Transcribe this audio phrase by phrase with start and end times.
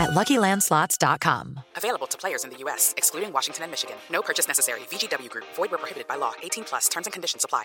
[0.00, 1.60] at LuckyLandSlots.com.
[1.76, 3.96] Available to players in the U.S., excluding Washington and Michigan.
[4.10, 4.80] No purchase necessary.
[4.90, 5.44] VGW Group.
[5.54, 6.32] Void where prohibited by law.
[6.42, 6.88] 18 plus.
[6.88, 7.64] Terms and conditions apply.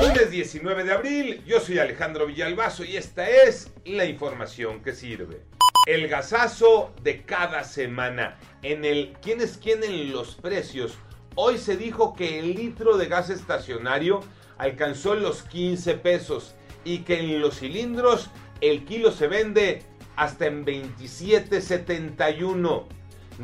[0.00, 5.44] Lunes 19 de abril, yo soy Alejandro Villalbazo y esta es la información que sirve.
[5.86, 10.94] El gasazo de cada semana en el quién es quién en los precios.
[11.34, 14.20] Hoy se dijo que el litro de gas estacionario
[14.58, 16.54] alcanzó los 15 pesos
[16.84, 19.84] y que en los cilindros el kilo se vende
[20.16, 22.84] hasta en 27.71.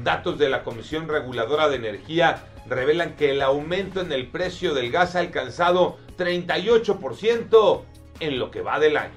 [0.02, 4.90] Datos de la Comisión Reguladora de Energía revelan que el aumento en el precio del
[4.90, 7.82] gas ha alcanzado 38%
[8.20, 9.12] en lo que va del año.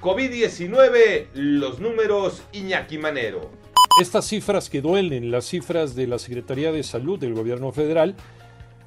[0.00, 3.48] COVID-19, los números Iñaki Manero.
[4.00, 8.16] Estas cifras que duelen, las cifras de la Secretaría de Salud del Gobierno Federal,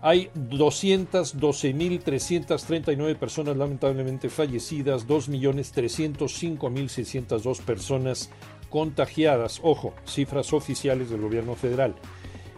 [0.06, 8.30] hay 212.339 personas lamentablemente fallecidas, 2.305.602 personas
[8.70, 9.60] contagiadas.
[9.64, 11.96] Ojo, cifras oficiales del gobierno federal.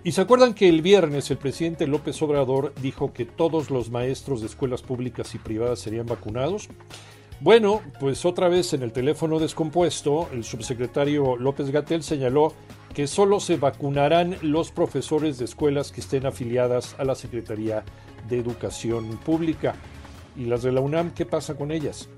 [0.03, 4.41] Y se acuerdan que el viernes el presidente López Obrador dijo que todos los maestros
[4.41, 6.67] de escuelas públicas y privadas serían vacunados.
[7.39, 12.51] Bueno, pues otra vez en el teléfono descompuesto, el subsecretario López Gatel señaló
[12.97, 17.83] que solo se vacunarán los profesores de escuelas que estén afiliadas a la Secretaría
[18.27, 19.75] de Educación Pública.
[20.35, 22.09] ¿Y las de la UNAM qué pasa con ellas?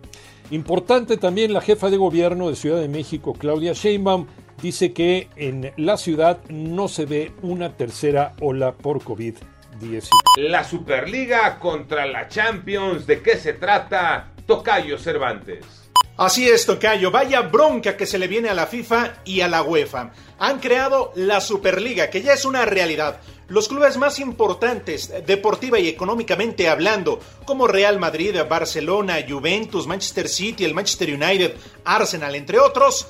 [0.51, 4.27] Importante también la jefa de gobierno de Ciudad de México, Claudia Sheinbaum,
[4.61, 10.07] dice que en la ciudad no se ve una tercera ola por COVID-19.
[10.37, 14.31] La Superliga contra la Champions, ¿de qué se trata?
[14.45, 15.78] Tocayo Cervantes.
[16.17, 17.11] Así es, Tocayo.
[17.11, 20.11] Vaya bronca que se le viene a la FIFA y a la UEFA.
[20.39, 23.21] Han creado la Superliga, que ya es una realidad.
[23.47, 30.65] Los clubes más importantes, deportiva y económicamente hablando, como Real Madrid, Barcelona, Juventus, Manchester City,
[30.65, 31.55] el Manchester United,
[31.85, 33.07] Arsenal, entre otros,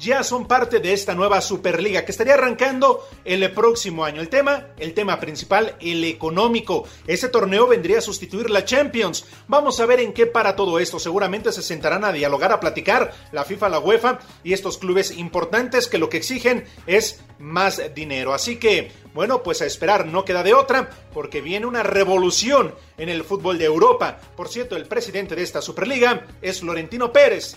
[0.00, 4.20] ya son parte de esta nueva Superliga que estaría arrancando el próximo año.
[4.20, 6.84] El tema, el tema principal, el económico.
[7.06, 9.26] Ese torneo vendría a sustituir la Champions.
[9.46, 10.98] Vamos a ver en qué para todo esto.
[10.98, 15.86] Seguramente se sentarán a dialogar, a platicar la FIFA, la UEFA y estos clubes importantes
[15.86, 18.32] que lo que exigen es más dinero.
[18.32, 23.08] Así que, bueno, pues a esperar, no queda de otra, porque viene una revolución en
[23.08, 24.18] el fútbol de Europa.
[24.36, 27.56] Por cierto, el presidente de esta Superliga es Florentino Pérez,